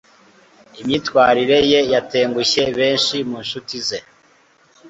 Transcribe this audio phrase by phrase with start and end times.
[0.81, 3.99] imyitwarire ye yatengushye benshi mu nshuti ze